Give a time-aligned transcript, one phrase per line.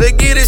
[0.00, 0.40] Let's get it.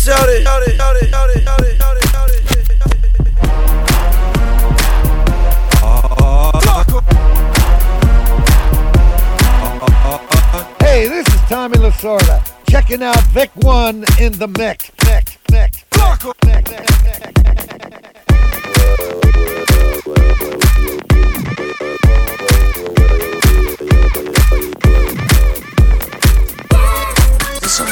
[10.80, 12.42] Hey, this is Tommy Lasorda.
[12.66, 14.90] Checking out Vic One in the mix.
[15.04, 17.41] Mix, mix, mix, mix,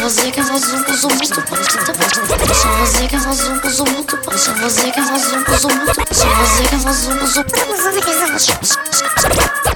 [0.01, 1.43] você que faz um com o muito
[2.47, 5.75] Deixa você que faz um com o muito Deixa você que faz um com o
[5.75, 7.35] muito Deixa você que faz um com o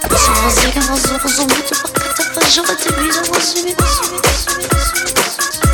[0.09, 1.75] Deixa você que faz um com o muito
[2.43, 5.74] Ajuda-te, vira, você me, você me, você me, você me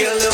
[0.00, 0.29] Get a little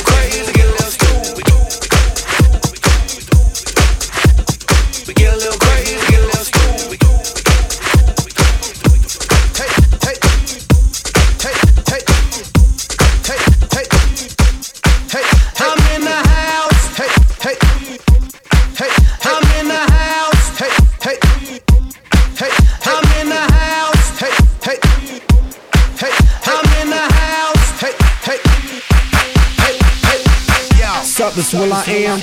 [31.36, 32.18] Suckers will I am.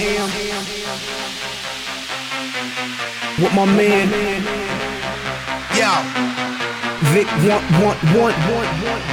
[3.38, 4.10] With my man.
[5.78, 5.92] Yo,
[7.14, 9.04] Vic one one one one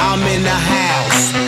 [0.00, 1.47] I'm in the house,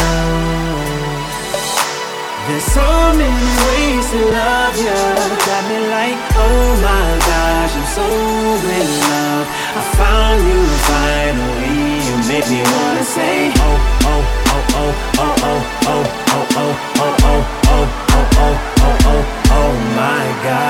[2.48, 5.00] There's so many ways to love you.
[5.46, 9.46] Got me like, oh my gosh, I'm so in love.
[9.78, 12.02] I found you finally.
[12.08, 13.78] You make me wanna say, oh,
[14.10, 18.56] oh, oh, oh, oh, oh, oh, oh, oh, oh, oh, oh, oh, oh, oh, oh,
[18.82, 19.24] oh, oh,
[19.60, 20.69] oh, my God.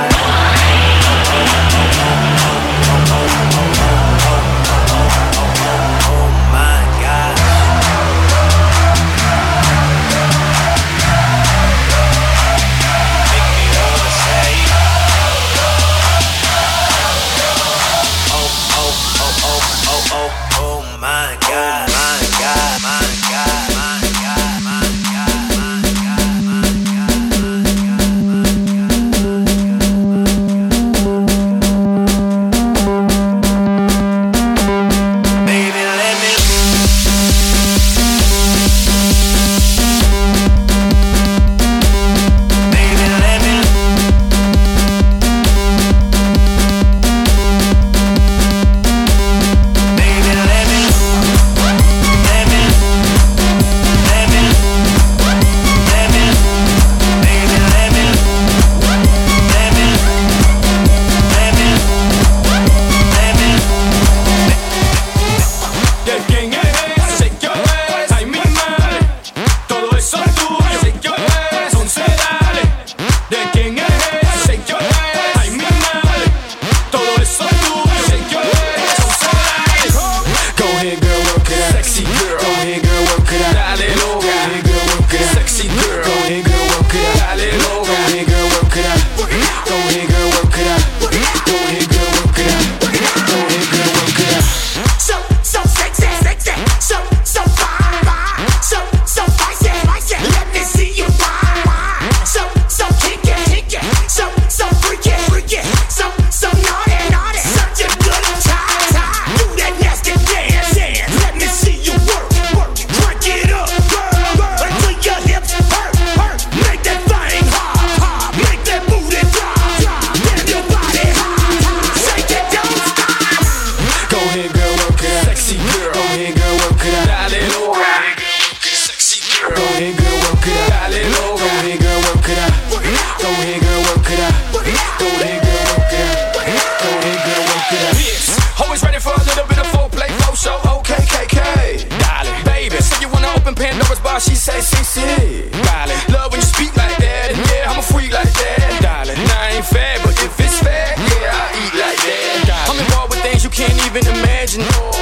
[154.00, 154.99] even imagine.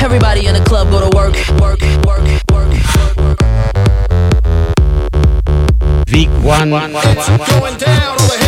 [0.00, 2.68] Everybody in the club go to work, work, work, work.
[3.18, 3.38] work.
[6.12, 6.72] Week one.
[6.72, 8.45] It's going down over here.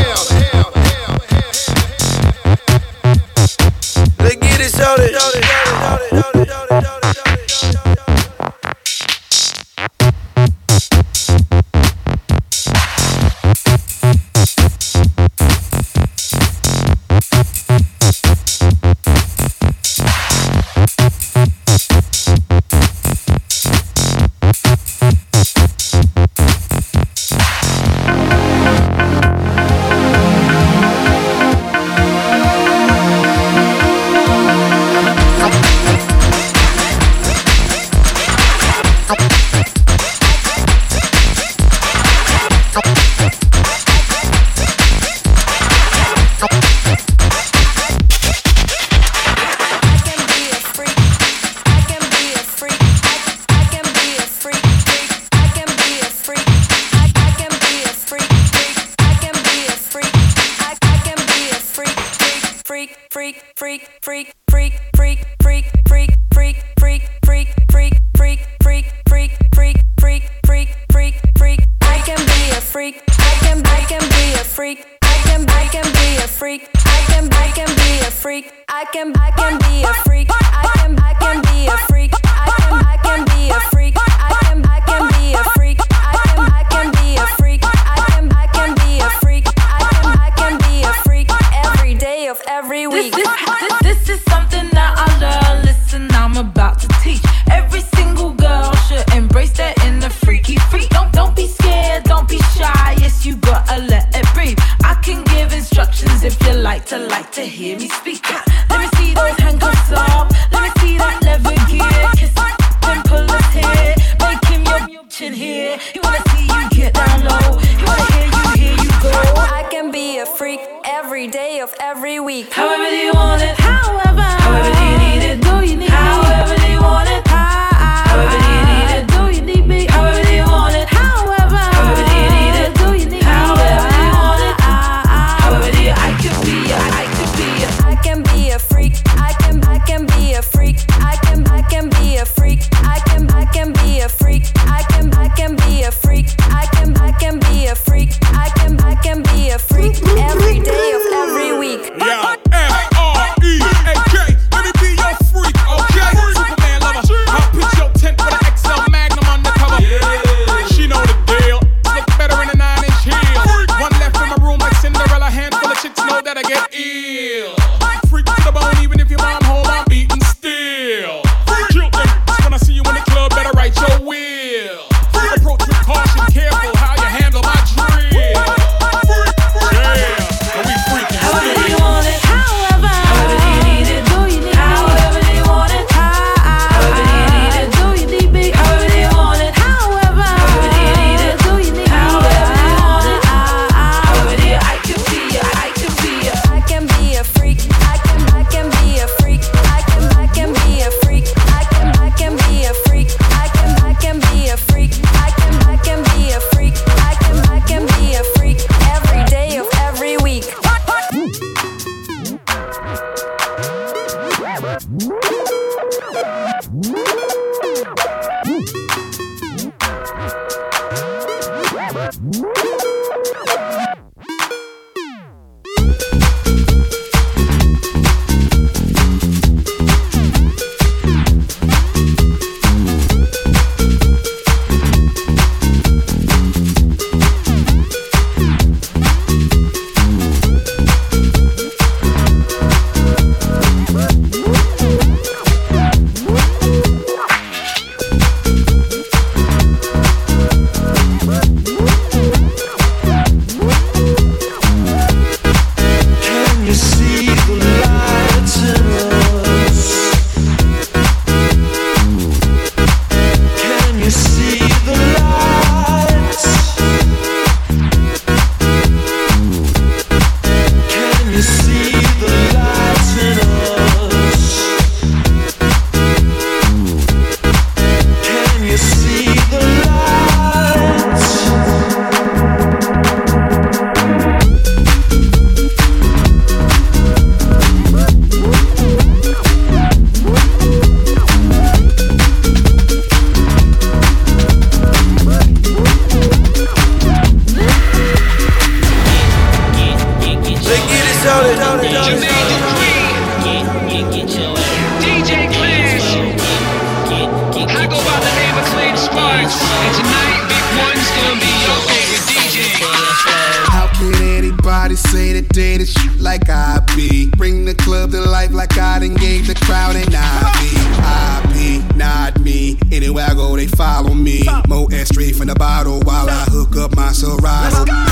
[315.59, 317.31] That they like I be.
[317.37, 320.14] Bring the club to life like I done gave the crowd an IV.
[320.14, 322.79] I be, not me.
[322.92, 324.44] Anywhere I go, they follow me.
[324.68, 328.08] Mo straight from the bottle while I hook up my Serato.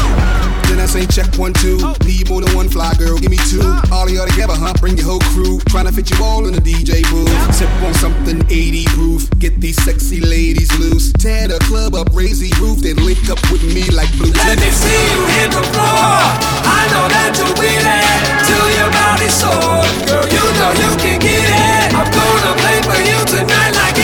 [0.87, 1.83] I say check one, two.
[2.07, 3.59] Need more than one fly girl, give me two.
[3.91, 4.71] All of y'all together, huh?
[4.79, 5.59] Bring your whole crew.
[5.67, 7.27] Tryna fit you all in the DJ booth.
[7.51, 9.27] Sip on something 80 proof.
[9.43, 11.13] Get these sexy ladies loose.
[11.19, 12.87] Tear the club up, raise the roof.
[12.87, 14.31] Then link up with me like blue.
[14.31, 16.23] Let me see you hit the floor.
[16.71, 19.83] I know that you'll be there till your body's sore.
[20.07, 21.99] Girl, you know you can get it.
[21.99, 23.99] I'm gonna play for you tonight like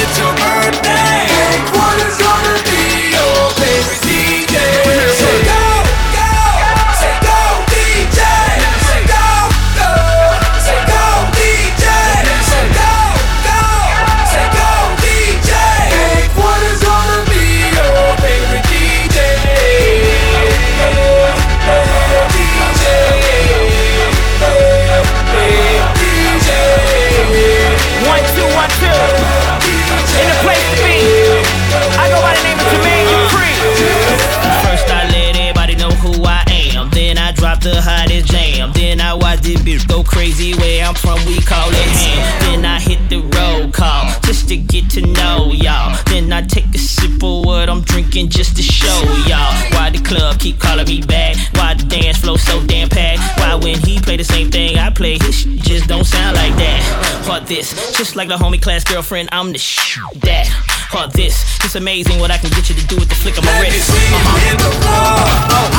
[57.56, 60.48] this, just like the homie class girlfriend, I'm the sh- that.
[60.96, 63.44] Or this, it's amazing what I can get you to do with the flick of
[63.44, 63.88] my Let me wrist.
[63.92, 64.44] see you Uh-huh.
[64.44, 65.20] hit the floor.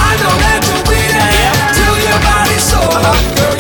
[0.09, 3.01] I know that you'll be there till your body's sore.
[3.38, 3.53] Girl,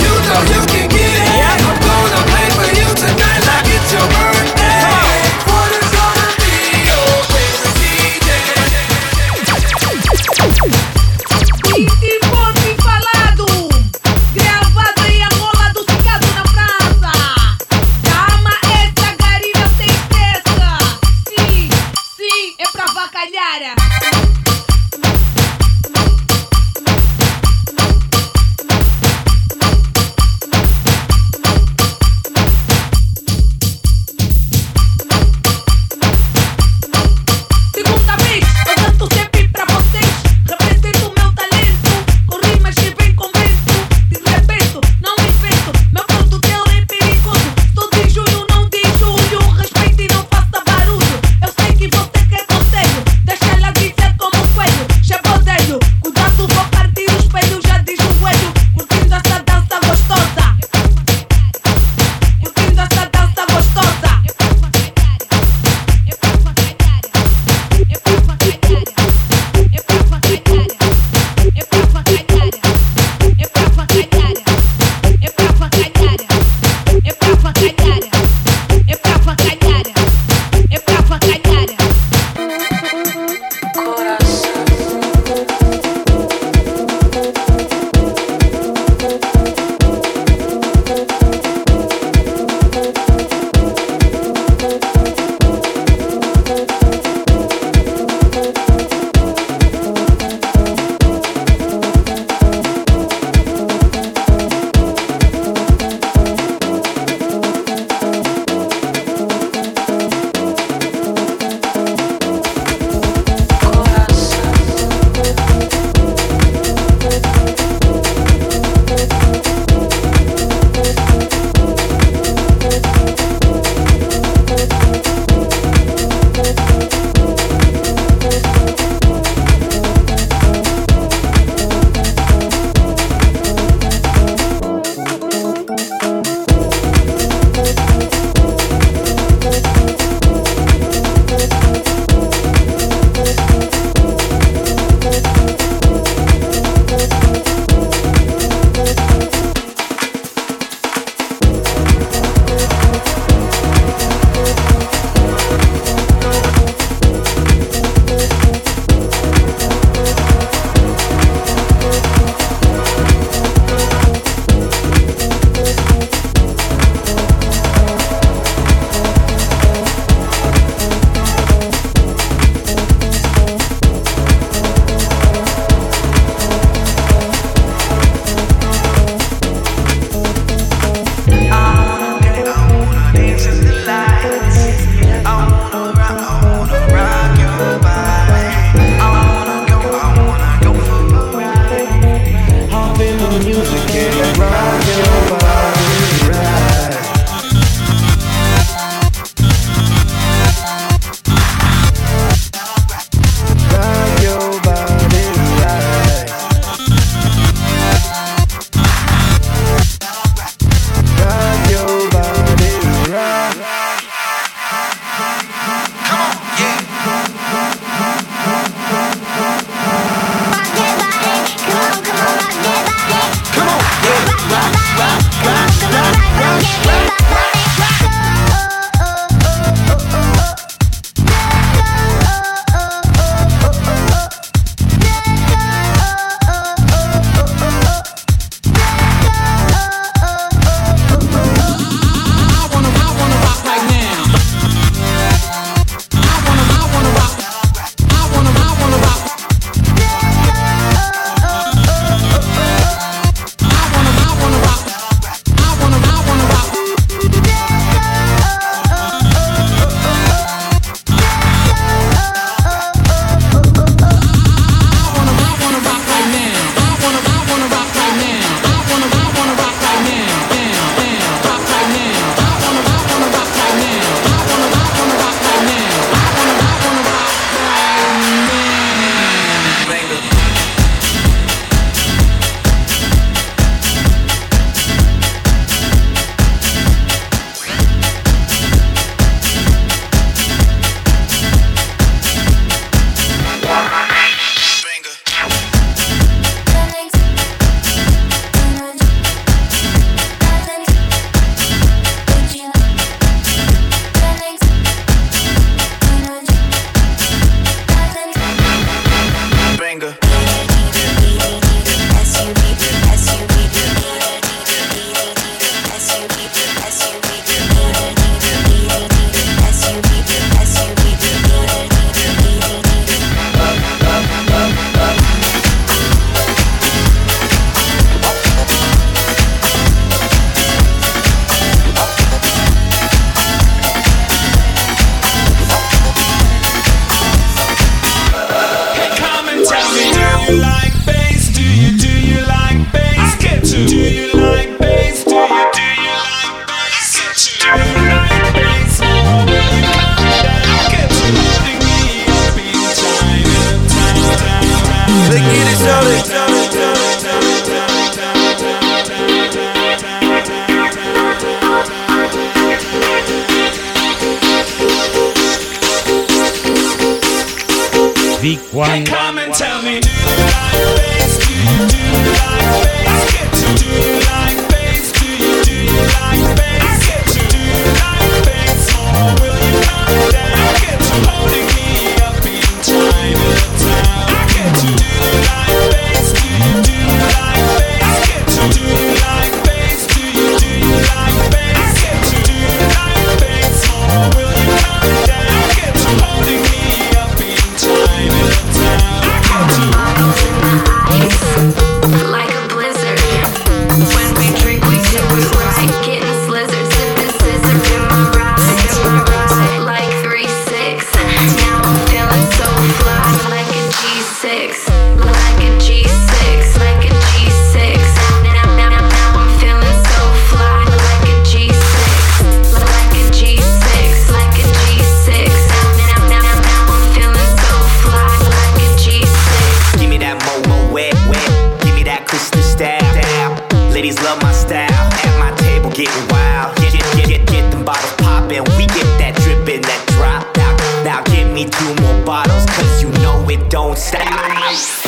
[434.03, 434.91] ladies love my style.
[434.91, 436.75] At my table getting wild.
[436.75, 438.63] Get, get, get, get, get them bottles poppin'.
[438.77, 440.43] We get that drippin', that drop.
[440.57, 445.02] Now, now give me two more bottles, cause you know it don't stop.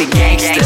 [0.00, 0.59] the gangster.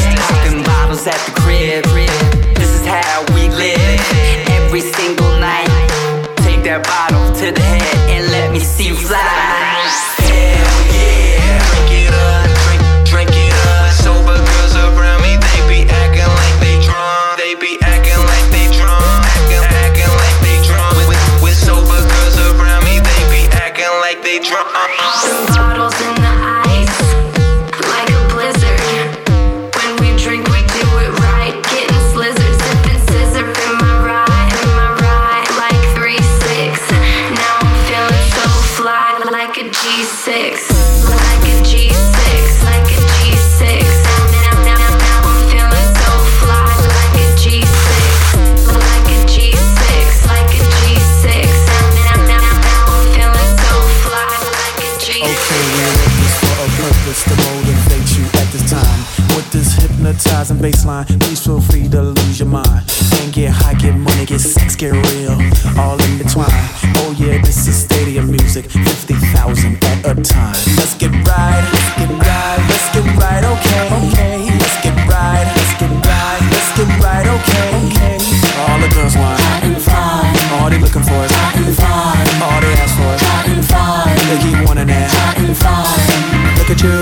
[60.34, 61.06] guitars and baseline.
[61.20, 62.82] Please feel free to lose your mind.
[63.20, 65.38] And get high, get money, get sex, get real.
[65.78, 66.50] All in between.
[66.98, 68.66] Oh yeah, this is stadium music.
[68.66, 70.56] 50,000 at a time.
[70.74, 73.84] Let's get right, let's get right, let's get right, okay.
[74.00, 74.36] okay.
[74.58, 77.70] Let's get right, let's get right, let's get right, okay.
[77.86, 78.16] okay.
[78.58, 79.38] All the girls want.
[79.38, 80.34] Cotton fine.
[80.58, 81.30] All they looking for is.
[81.30, 82.26] Cotton fine.
[82.42, 83.22] All they ask for is.
[83.22, 84.16] Cotton fine.
[84.26, 85.10] They keep wanting that.
[85.14, 86.34] Cotton fine.
[86.58, 86.98] Look at you,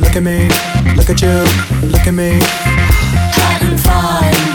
[0.00, 0.93] look at me.
[1.06, 2.38] Look at you, look at me.
[2.40, 4.53] Having fun.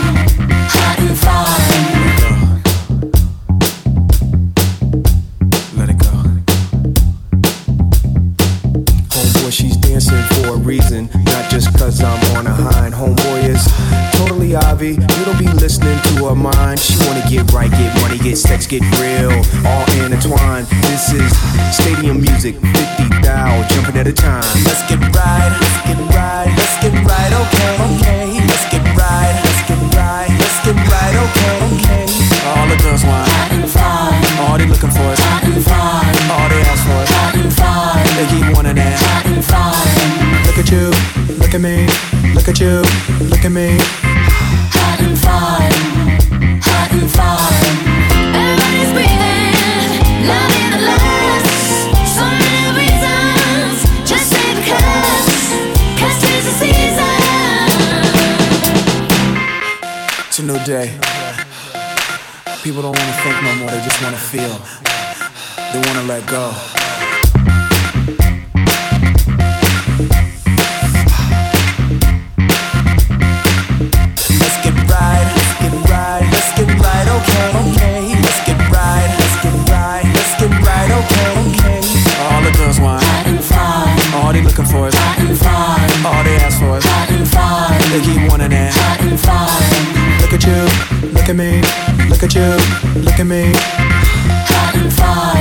[14.80, 15.00] savvy.
[15.18, 16.78] You don't be listening to her mind.
[16.78, 19.30] She wanna get right, get money, get sex, get real,
[19.66, 20.66] all intertwined.
[20.88, 21.30] This is
[21.74, 24.44] stadium music, 50 thou, jumping at a time.
[24.64, 28.79] Let's get right, let's get right, let's get right, okay, okay, let's get
[64.10, 64.58] wanna feel.
[65.72, 66.50] They wanna let go.
[74.40, 78.00] Let's get right, let's get right, let's get right, okay, okay.
[78.18, 81.78] Let's get right, let's get right, let's get right, okay, okay.
[82.26, 83.98] All the girls want hot and fine.
[84.14, 85.90] All they looking for is hot and fine.
[86.04, 87.78] All they ask for is hot and fine.
[87.92, 90.20] They keep wanting it hot and fine.
[90.20, 91.62] Look at you, look at me,
[92.08, 93.79] look at you, look at me.
[94.90, 95.39] Fine.